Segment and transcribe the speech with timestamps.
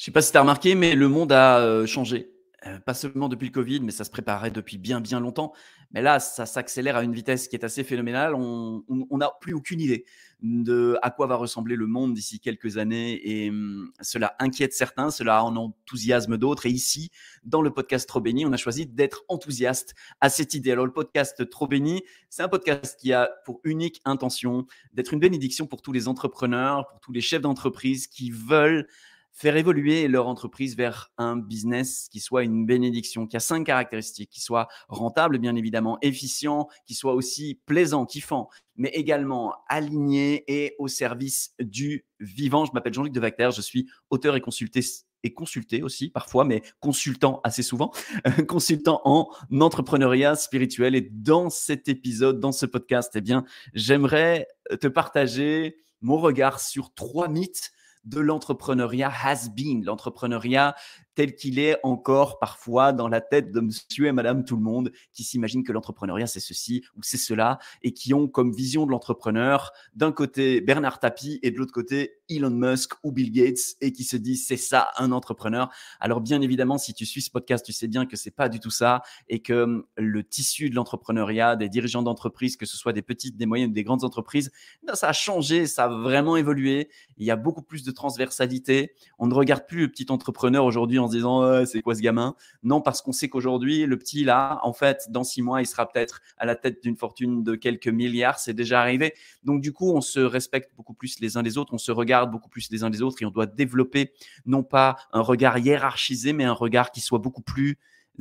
[0.00, 2.30] Je sais pas si tu as remarqué, mais le monde a euh, changé.
[2.66, 5.52] Euh, pas seulement depuis le Covid, mais ça se préparait depuis bien, bien longtemps.
[5.90, 8.34] Mais là, ça s'accélère à une vitesse qui est assez phénoménale.
[8.34, 10.06] On n'a plus aucune idée
[10.40, 13.20] de à quoi va ressembler le monde d'ici quelques années.
[13.28, 16.64] Et hum, cela inquiète certains, cela en enthousiasme d'autres.
[16.64, 17.10] Et ici,
[17.44, 20.72] dans le podcast Trop Béni, on a choisi d'être enthousiaste à cette idée.
[20.72, 25.20] Alors, le podcast Trop Béni, c'est un podcast qui a pour unique intention d'être une
[25.20, 28.86] bénédiction pour tous les entrepreneurs, pour tous les chefs d'entreprise qui veulent
[29.32, 34.30] faire évoluer leur entreprise vers un business qui soit une bénédiction, qui a cinq caractéristiques,
[34.30, 40.74] qui soit rentable, bien évidemment, efficient, qui soit aussi plaisant, kiffant, mais également aligné et
[40.78, 42.64] au service du vivant.
[42.64, 44.80] Je m'appelle Jean-Luc Devacter, je suis auteur et consulté
[45.22, 47.92] et consulté aussi parfois, mais consultant assez souvent,
[48.48, 49.28] consultant en
[49.60, 50.94] entrepreneuriat spirituel.
[50.94, 53.44] Et dans cet épisode, dans ce podcast, eh bien,
[53.74, 54.48] j'aimerais
[54.80, 57.70] te partager mon regard sur trois mythes
[58.04, 60.76] de l'entrepreneuriat has been, l'entrepreneuriat
[61.14, 64.92] tel qu'il est encore parfois dans la tête de monsieur et madame tout le monde
[65.12, 68.90] qui s'imaginent que l'entrepreneuriat c'est ceci ou c'est cela et qui ont comme vision de
[68.90, 73.92] l'entrepreneur d'un côté Bernard Tapie et de l'autre côté Elon Musk ou Bill Gates et
[73.92, 75.70] qui se disent c'est ça un entrepreneur.
[75.98, 78.60] Alors bien évidemment si tu suis ce podcast tu sais bien que c'est pas du
[78.60, 82.92] tout ça et que hum, le tissu de l'entrepreneuriat des dirigeants d'entreprise que ce soit
[82.92, 84.50] des petites, des moyennes, des grandes entreprises,
[84.82, 86.88] ben, ça a changé, ça a vraiment évolué.
[87.16, 88.94] Il y a beaucoup plus de transversalité.
[89.18, 92.34] On ne regarde plus le petit entrepreneur aujourd'hui en se disant c'est quoi ce gamin?
[92.62, 95.88] Non, parce qu'on sait qu'aujourd'hui, le petit là, en fait, dans six mois, il sera
[95.88, 98.38] peut-être à la tête d'une fortune de quelques milliards.
[98.38, 99.14] C'est déjà arrivé.
[99.44, 102.30] Donc du coup, on se respecte beaucoup plus les uns les autres, on se regarde
[102.30, 104.12] beaucoup plus les uns les autres et on doit développer
[104.46, 107.78] non pas un regard hiérarchisé, mais un regard qui soit beaucoup plus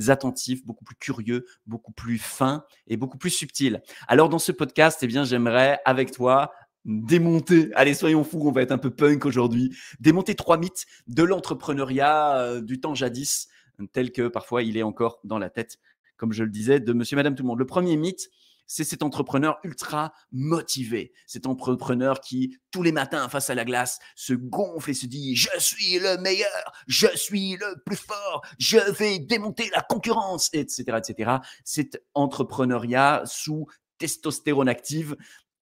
[0.07, 3.81] attentif, beaucoup plus curieux, beaucoup plus fin et beaucoup plus subtil.
[4.07, 6.51] Alors dans ce podcast, eh bien j'aimerais avec toi
[6.89, 11.23] démonter, allez soyons fous, on va être un peu punk aujourd'hui, démonter trois mythes de
[11.23, 13.47] l'entrepreneuriat euh, du temps jadis,
[13.93, 15.77] tel que parfois il est encore dans la tête,
[16.17, 17.59] comme je le disais, de monsieur, madame, tout le monde.
[17.59, 18.29] Le premier mythe,
[18.65, 23.99] c'est cet entrepreneur ultra motivé, cet entrepreneur qui, tous les matins face à la glace,
[24.15, 28.77] se gonfle et se dit Je suis le meilleur, je suis le plus fort, je
[28.91, 30.83] vais démonter la concurrence, etc.
[30.97, 31.31] etc.
[31.63, 35.15] Cet entrepreneuriat sous testostérone active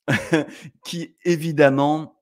[0.85, 2.21] qui évidemment,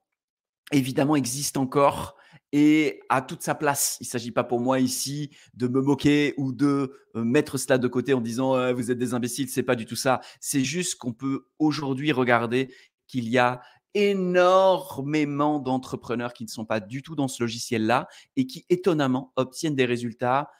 [0.72, 2.16] évidemment existe encore
[2.52, 3.96] et a toute sa place.
[4.00, 7.78] Il ne s'agit pas pour moi ici de me moquer ou de euh, mettre cela
[7.78, 10.20] de côté en disant vous êtes des imbéciles, c'est pas du tout ça.
[10.40, 12.72] C'est juste qu'on peut aujourd'hui regarder
[13.06, 13.62] qu'il y a
[13.94, 19.74] énormément d'entrepreneurs qui ne sont pas du tout dans ce logiciel-là et qui étonnamment obtiennent
[19.74, 20.50] des résultats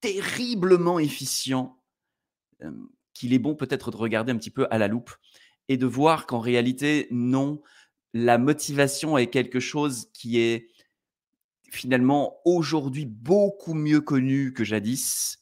[0.00, 1.80] terriblement efficients
[3.14, 5.12] qu'il est bon peut-être de regarder un petit peu à la loupe
[5.68, 7.60] et de voir qu'en réalité, non,
[8.12, 10.68] la motivation est quelque chose qui est
[11.70, 15.40] finalement aujourd'hui beaucoup mieux connu que jadis.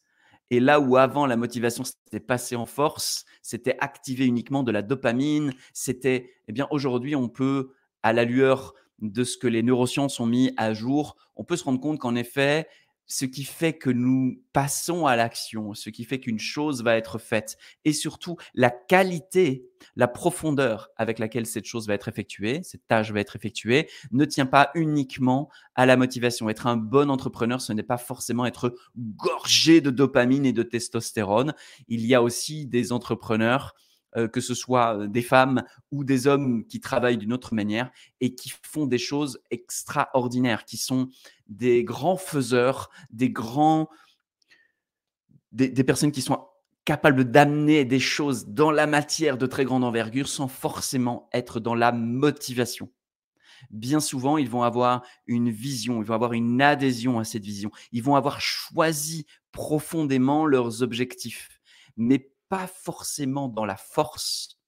[0.51, 4.83] Et là où avant la motivation s'était passée en force, c'était activer uniquement de la
[4.83, 7.73] dopamine, c'était, eh bien aujourd'hui on peut,
[8.03, 11.65] à la lueur de ce que les neurosciences ont mis à jour, on peut se
[11.65, 12.69] rendre compte qu'en effet,
[13.13, 17.19] ce qui fait que nous passons à l'action, ce qui fait qu'une chose va être
[17.19, 22.87] faite, et surtout la qualité, la profondeur avec laquelle cette chose va être effectuée, cette
[22.87, 26.49] tâche va être effectuée, ne tient pas uniquement à la motivation.
[26.49, 31.53] Être un bon entrepreneur, ce n'est pas forcément être gorgé de dopamine et de testostérone.
[31.89, 33.75] Il y a aussi des entrepreneurs
[34.17, 37.91] euh, que ce soit des femmes ou des hommes qui travaillent d'une autre manière
[38.21, 41.09] et qui font des choses extraordinaires, qui sont
[41.49, 43.89] des grands faiseurs, des grands,
[45.53, 46.47] des, personnes qui sont
[46.85, 51.75] capables d'amener des choses dans la matière de très grande envergure sans forcément être dans
[51.75, 52.91] la motivation.
[53.71, 57.71] Bien souvent, ils vont avoir une vision, ils vont avoir une adhésion à cette vision,
[57.93, 61.61] ils vont avoir choisi profondément leurs objectifs,
[61.97, 64.61] mais pas forcément dans la force,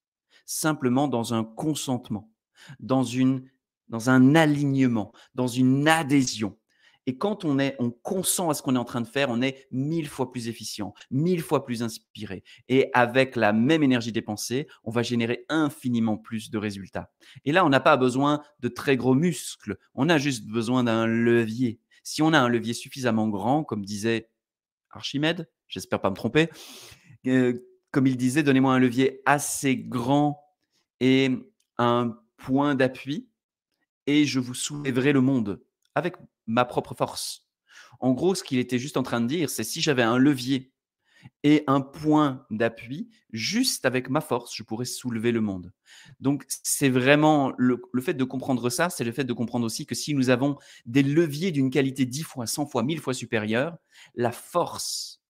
[0.46, 2.32] simplement dans un consentement,
[2.80, 3.50] dans, une,
[3.90, 6.56] dans un alignement, dans une adhésion.
[7.04, 9.42] Et quand on est, on consent à ce qu'on est en train de faire, on
[9.42, 12.42] est mille fois plus efficient, mille fois plus inspiré.
[12.70, 17.12] Et avec la même énergie dépensée, on va générer infiniment plus de résultats.
[17.44, 21.04] Et là, on n'a pas besoin de très gros muscles, on a juste besoin d'un
[21.04, 21.80] levier.
[22.02, 24.30] Si on a un levier suffisamment grand, comme disait
[24.88, 26.48] Archimède, j'espère pas me tromper,
[27.26, 27.58] euh,
[27.94, 30.42] comme il disait, donnez-moi un levier assez grand
[30.98, 31.30] et
[31.78, 33.28] un point d'appui
[34.08, 35.62] et je vous soulèverai le monde
[35.94, 36.16] avec
[36.48, 37.46] ma propre force.
[38.00, 40.72] En gros, ce qu'il était juste en train de dire, c'est si j'avais un levier
[41.44, 45.72] et un point d'appui, juste avec ma force, je pourrais soulever le monde.
[46.18, 49.94] Donc, c'est vraiment le, fait de comprendre ça, c'est le fait de comprendre aussi que
[49.94, 53.78] si nous avons des leviers d'une qualité 10 fois, 100 fois, 1000 fois supérieure,
[54.16, 55.23] la force,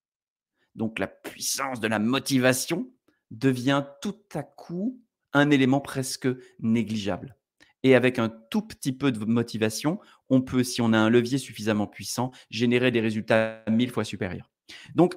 [0.74, 2.90] donc la puissance de la motivation,
[3.30, 5.00] devient tout à coup
[5.32, 6.28] un élément presque
[6.60, 7.36] négligeable.
[7.82, 9.98] Et avec un tout petit peu de motivation,
[10.30, 14.50] on peut, si on a un levier suffisamment puissant, générer des résultats mille fois supérieurs.
[14.94, 15.16] Donc,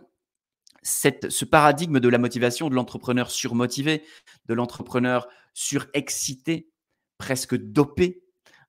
[0.84, 4.04] ce paradigme de la motivation, de l'entrepreneur surmotivé,
[4.48, 6.70] de l'entrepreneur surexcité,
[7.18, 8.24] presque dopé,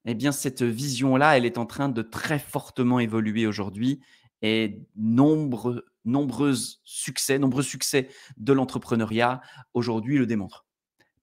[0.04, 4.00] eh bien, cette vision-là, elle est en train de très fortement évoluer aujourd'hui
[4.42, 9.40] et nombreux, nombreux succès, nombreux succès de l'entrepreneuriat
[9.74, 10.66] aujourd'hui le démontrent.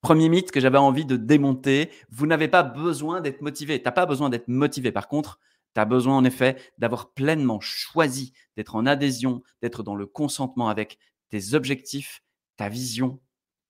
[0.01, 3.79] Premier mythe que j'avais envie de démonter, vous n'avez pas besoin d'être motivé.
[3.79, 4.91] Tu n'as pas besoin d'être motivé.
[4.91, 5.39] Par contre,
[5.73, 10.69] tu as besoin en effet d'avoir pleinement choisi d'être en adhésion, d'être dans le consentement
[10.69, 10.99] avec
[11.29, 12.23] tes objectifs,
[12.55, 13.19] ta vision,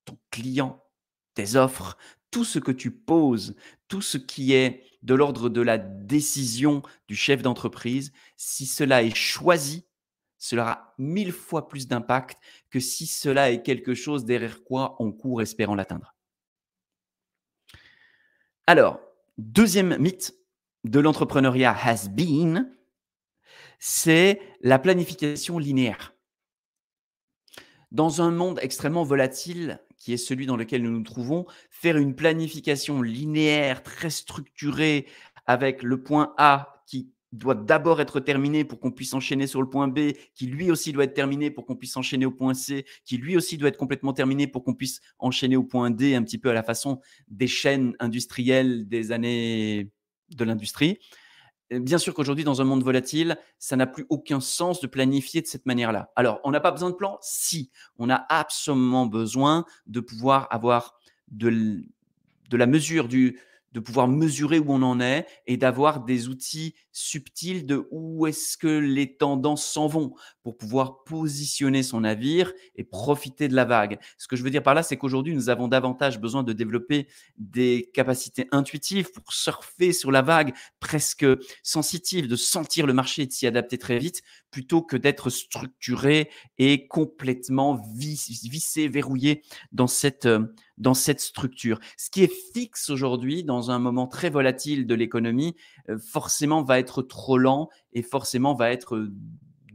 [0.04, 0.84] ton client,
[1.34, 1.98] tes offres,
[2.32, 3.56] tout ce que tu poses,
[3.88, 9.16] tout ce qui est de l'ordre de la décision du chef d'entreprise, si cela est
[9.16, 9.86] choisi,
[10.46, 12.40] cela aura mille fois plus d'impact
[12.70, 16.16] que si cela est quelque chose derrière quoi on court espérant l'atteindre.
[18.68, 19.00] Alors,
[19.38, 20.36] deuxième mythe,
[20.84, 22.72] de l'entrepreneuriat has been,
[23.80, 26.14] c'est la planification linéaire.
[27.92, 32.16] Dans un monde extrêmement volatile, qui est celui dans lequel nous nous trouvons, faire une
[32.16, 35.08] planification linéaire, très structurée,
[35.48, 39.70] avec le point A qui doit d'abord être terminé pour qu'on puisse enchaîner sur le
[39.70, 42.86] point B, qui lui aussi doit être terminé pour qu'on puisse enchaîner au point C,
[43.04, 46.24] qui lui aussi doit être complètement terminé pour qu'on puisse enchaîner au point D, un
[46.24, 49.92] petit peu à la façon des chaînes industrielles des années
[50.30, 51.00] de l'industrie.
[51.72, 55.48] Bien sûr qu'aujourd'hui, dans un monde volatile, ça n'a plus aucun sens de planifier de
[55.48, 56.12] cette manière-là.
[56.16, 57.18] Alors, on n'a pas besoin de plan?
[57.22, 61.84] Si, on a absolument besoin de pouvoir avoir de,
[62.50, 63.40] de la mesure du,
[63.76, 68.58] de pouvoir mesurer où on en est et d'avoir des outils subtils de où est-ce
[68.58, 70.14] que les tendances s'en vont
[70.44, 74.00] pour pouvoir positionner son navire et profiter de la vague.
[74.18, 77.08] Ce que je veux dire par là, c'est qu'aujourd'hui, nous avons davantage besoin de développer
[77.38, 81.26] des capacités intuitives pour surfer sur la vague presque
[81.62, 84.22] sensitive, de sentir le marché et de s'y adapter très vite,
[84.56, 89.44] plutôt que d'être structuré et complètement vissé, verrouillé
[89.74, 90.30] dans cette,
[90.78, 91.78] dans cette structure.
[91.98, 95.58] Ce qui est fixe aujourd'hui dans un moment très volatile de l'économie,
[95.90, 99.10] euh, forcément va être trop lent et forcément va être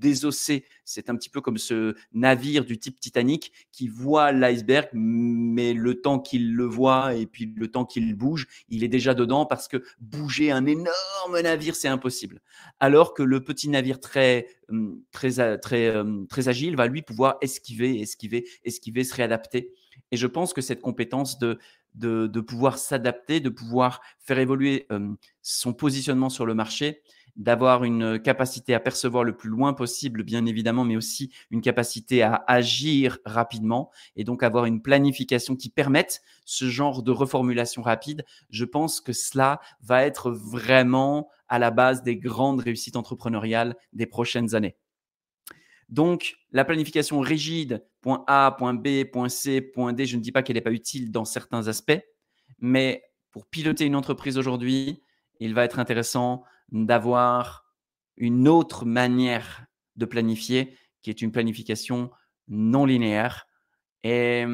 [0.01, 0.65] euh, désossé.
[0.85, 6.01] C'est un petit peu comme ce navire du type Titanic qui voit l'iceberg, mais le
[6.01, 9.69] temps qu'il le voit et puis le temps qu'il bouge, il est déjà dedans parce
[9.69, 12.41] que bouger un énorme navire, c'est impossible.
[12.81, 17.37] Alors que le petit navire très, hum, très, très, hum, très agile va lui pouvoir
[17.41, 19.73] esquiver, esquiver, esquiver, se réadapter.
[20.13, 21.59] Et je pense que cette compétence de,
[21.95, 24.89] de, pouvoir s'adapter, de pouvoir faire évoluer
[25.43, 27.03] son positionnement sur le marché,
[27.37, 32.23] d'avoir une capacité à percevoir le plus loin possible, bien évidemment, mais aussi une capacité
[32.23, 38.25] à agir rapidement et donc avoir une planification qui permette ce genre de reformulation rapide.
[38.51, 44.07] Je pense que cela va être vraiment à la base des grandes réussites entrepreneuriales des
[44.07, 44.77] prochaines années.
[45.89, 50.31] Donc, la planification rigide, point A, point B, point C, point D, je ne dis
[50.31, 52.01] pas qu'elle n'est pas utile dans certains aspects,
[52.61, 53.03] mais
[53.33, 55.03] pour piloter une entreprise aujourd'hui,
[55.41, 57.65] il va être intéressant d'avoir
[58.17, 59.65] une autre manière
[59.97, 62.11] de planifier, qui est une planification
[62.49, 63.47] non linéaire.
[64.03, 64.45] Et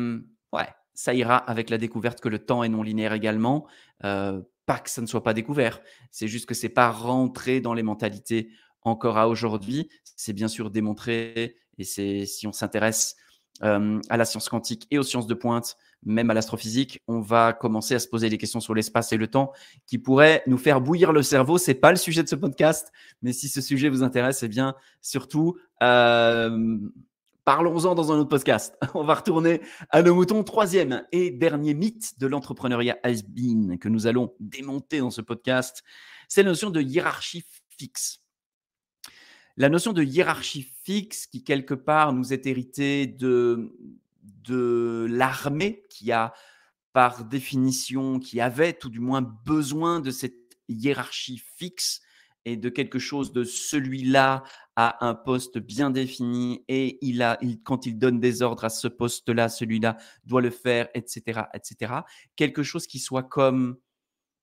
[0.52, 3.66] ouais, ça ira avec la découverte que le temps est non linéaire également.
[4.04, 5.80] Euh, pas que ça ne soit pas découvert,
[6.10, 8.50] c'est juste que c'est pas rentré dans les mentalités
[8.82, 9.88] encore à aujourd'hui.
[10.16, 13.16] C'est bien sûr démontré, et c'est si on s'intéresse
[13.60, 17.94] à la science quantique et aux sciences de pointe, même à l'astrophysique, on va commencer
[17.94, 19.52] à se poser des questions sur l'espace et le temps
[19.86, 21.58] qui pourraient nous faire bouillir le cerveau.
[21.58, 24.74] C'est pas le sujet de ce podcast, mais si ce sujet vous intéresse, eh bien
[25.02, 25.58] surtout
[27.44, 28.78] parlons-en dans un autre podcast.
[28.94, 29.60] On va retourner
[29.90, 30.42] à nos moutons.
[30.44, 35.82] Troisième et dernier mythe de l'entrepreneuriat has been que nous allons démonter dans ce podcast,
[36.28, 37.44] c'est la notion de hiérarchie
[37.76, 38.20] fixe
[39.56, 43.72] la notion de hiérarchie fixe qui, quelque part, nous est héritée de,
[44.42, 46.32] de l'armée qui a,
[46.92, 52.00] par définition, qui avait tout du moins besoin de cette hiérarchie fixe
[52.44, 54.44] et de quelque chose de celui-là
[54.76, 58.88] à un poste bien défini et il a, quand il donne des ordres à ce
[58.88, 61.94] poste-là, celui-là doit le faire, etc., etc.
[62.36, 63.78] Quelque chose qui soit comme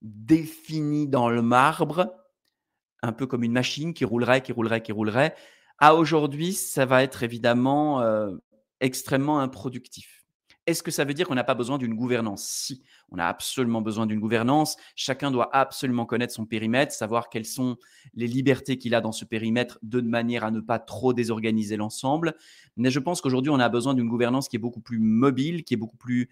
[0.01, 2.13] défini dans le marbre
[3.03, 5.35] un peu comme une machine qui roulerait, qui roulerait, qui roulerait,
[5.77, 8.31] à aujourd'hui, ça va être évidemment euh,
[8.81, 10.19] extrêmement improductif.
[10.65, 12.45] Est-ce que ça veut dire qu'on n'a pas besoin d'une gouvernance?
[12.45, 14.77] Si, on a absolument besoin d'une gouvernance.
[14.95, 17.75] Chacun doit absolument connaître son périmètre, savoir quelles sont
[18.13, 22.33] les libertés qu'il a dans ce périmètre, de manière à ne pas trop désorganiser l'ensemble.
[22.77, 25.73] Mais je pense qu'aujourd'hui, on a besoin d'une gouvernance qui est beaucoup plus mobile, qui
[25.73, 26.29] est beaucoup plus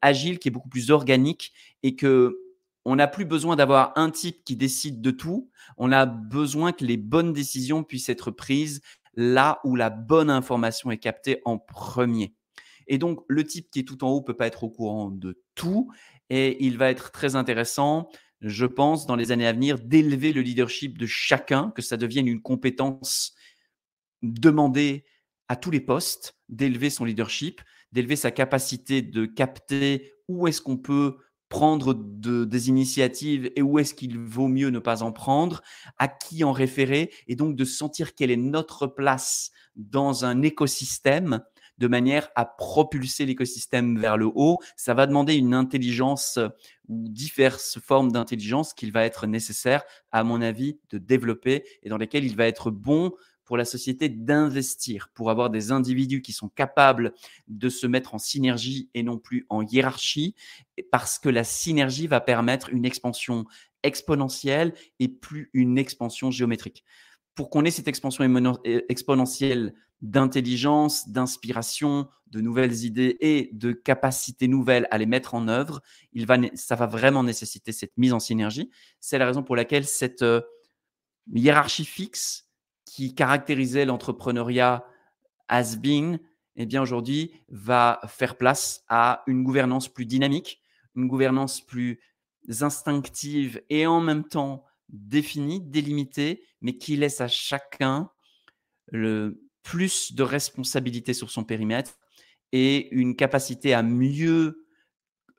[0.00, 1.52] agile, qui est beaucoup plus organique
[1.82, 2.38] et que
[2.84, 5.50] on n'a plus besoin d'avoir un type qui décide de tout.
[5.76, 8.80] On a besoin que les bonnes décisions puissent être prises
[9.16, 12.34] là où la bonne information est captée en premier.
[12.86, 15.42] Et donc, le type qui est tout en haut peut pas être au courant de
[15.54, 15.90] tout.
[16.30, 18.08] Et il va être très intéressant,
[18.40, 22.28] je pense, dans les années à venir, d'élever le leadership de chacun, que ça devienne
[22.28, 23.34] une compétence
[24.22, 25.04] demandée
[25.48, 27.60] à tous les postes, d'élever son leadership,
[27.92, 33.94] d'élever sa capacité de capter où est-ce qu'on peut prendre des initiatives et où est-ce
[33.94, 35.62] qu'il vaut mieux ne pas en prendre,
[35.98, 41.40] à qui en référer, et donc de sentir quelle est notre place dans un écosystème
[41.78, 44.58] de manière à propulser l'écosystème vers le haut.
[44.76, 46.48] Ça va demander une intelligence euh,
[46.88, 51.98] ou diverses formes d'intelligence qu'il va être nécessaire, à mon avis, de développer et dans
[51.98, 53.12] lesquelles il va être bon
[53.46, 57.14] pour la société d'investir, pour avoir des individus qui sont capables
[57.48, 60.34] de se mettre en synergie et non plus en hiérarchie,
[60.90, 63.46] parce que la synergie va permettre une expansion
[63.82, 66.84] exponentielle et plus une expansion géométrique.
[67.34, 68.24] Pour qu'on ait cette expansion
[68.88, 75.80] exponentielle d'intelligence, d'inspiration, de nouvelles idées et de capacités nouvelles à les mettre en œuvre,
[76.54, 78.70] ça va vraiment nécessiter cette mise en synergie.
[79.00, 80.40] C'est la raison pour laquelle cette euh,
[81.32, 82.45] hiérarchie fixe
[82.96, 84.82] qui caractérisait l'entrepreneuriat
[85.48, 86.18] has been,
[86.56, 90.62] eh bien aujourd'hui va faire place à une gouvernance plus dynamique,
[90.94, 92.00] une gouvernance plus
[92.60, 98.08] instinctive et en même temps définie, délimitée, mais qui laisse à chacun
[98.86, 101.98] le, plus de responsabilité sur son périmètre
[102.52, 104.66] et une capacité à mieux,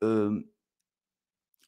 [0.03, 0.47] euh,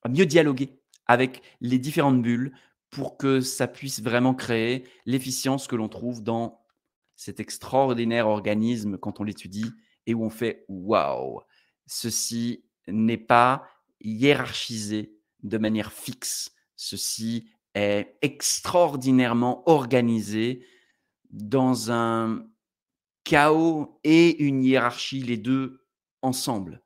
[0.04, 2.54] à mieux dialoguer avec les différentes bulles
[2.90, 6.66] pour que ça puisse vraiment créer l'efficience que l'on trouve dans
[7.16, 9.72] cet extraordinaire organisme quand on l'étudie
[10.06, 11.42] et où on fait waouh,
[11.86, 13.68] ceci n'est pas
[14.02, 20.66] hiérarchisé de manière fixe, ceci est extraordinairement organisé
[21.30, 22.48] dans un
[23.24, 25.86] chaos et une hiérarchie, les deux
[26.22, 26.82] ensemble.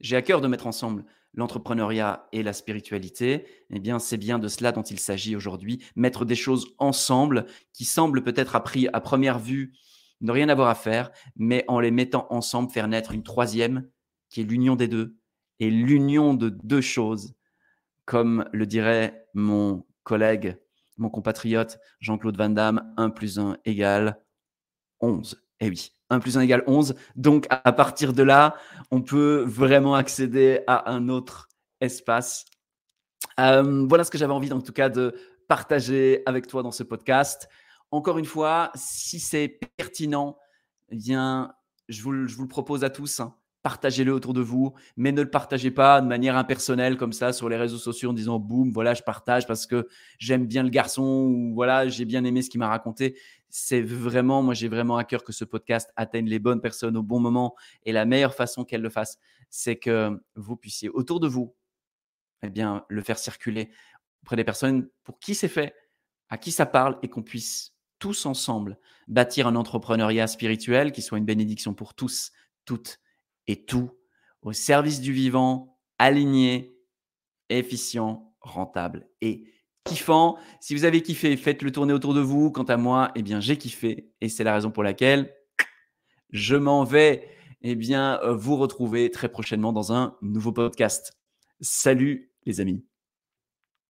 [0.00, 1.04] J'ai à cœur de mettre ensemble
[1.34, 6.24] l'entrepreneuriat et la spiritualité, eh bien, c'est bien de cela dont il s'agit aujourd'hui, mettre
[6.24, 9.74] des choses ensemble qui semblent peut-être à, à première vue
[10.20, 13.88] ne rien avoir à faire, mais en les mettant ensemble, faire naître une troisième
[14.30, 15.16] qui est l'union des deux
[15.60, 17.34] et l'union de deux choses,
[18.04, 20.56] comme le dirait mon collègue
[20.98, 24.20] mon compatriote Jean-Claude Van Damme, 1 plus 1 égale
[25.00, 25.42] 11.
[25.60, 26.94] Eh oui, 1 plus 1 égale 11.
[27.16, 28.56] Donc, à partir de là,
[28.90, 31.48] on peut vraiment accéder à un autre
[31.80, 32.44] espace.
[33.40, 35.14] Euh, voilà ce que j'avais envie, en tout cas, de
[35.48, 37.48] partager avec toi dans ce podcast.
[37.90, 40.38] Encore une fois, si c'est pertinent,
[40.90, 41.52] eh bien,
[41.88, 43.20] je vous, je vous, le propose à tous.
[43.20, 47.32] Hein partagez-le autour de vous, mais ne le partagez pas de manière impersonnelle comme ça
[47.32, 50.68] sur les réseaux sociaux en disant boum, voilà, je partage parce que j'aime bien le
[50.68, 53.16] garçon ou voilà, j'ai bien aimé ce qu'il m'a raconté.
[53.56, 57.04] C'est vraiment, moi j'ai vraiment à cœur que ce podcast atteigne les bonnes personnes au
[57.04, 59.16] bon moment et la meilleure façon qu'elle le fasse,
[59.48, 61.54] c'est que vous puissiez autour de vous,
[62.42, 63.70] eh bien, le faire circuler
[64.24, 65.72] auprès des personnes pour qui c'est fait,
[66.30, 71.18] à qui ça parle et qu'on puisse tous ensemble bâtir un entrepreneuriat spirituel qui soit
[71.18, 72.32] une bénédiction pour tous,
[72.64, 72.98] toutes
[73.46, 73.96] et tout
[74.42, 76.76] au service du vivant, aligné,
[77.50, 79.48] efficient, rentable et
[79.84, 80.38] kiffant.
[80.60, 82.50] Si vous avez kiffé, faites-le tourner autour de vous.
[82.50, 85.34] Quant à moi, eh bien, j'ai kiffé et c'est la raison pour laquelle
[86.30, 87.28] je m'en vais
[87.62, 91.18] eh bien, euh, vous retrouver très prochainement dans un nouveau podcast.
[91.60, 92.84] Salut les amis.